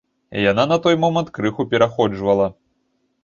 Яна 0.51 0.63
на 0.71 0.77
той 0.85 0.95
момант 1.03 1.29
крыху 1.37 1.67
пераходжвала. 1.73 2.47